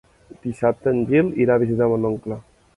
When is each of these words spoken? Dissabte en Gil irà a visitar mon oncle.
Dissabte 0.45 0.91
en 0.93 1.03
Gil 1.13 1.31
irà 1.45 1.61
a 1.61 1.65
visitar 1.67 1.93
mon 1.95 2.13
oncle. 2.13 2.43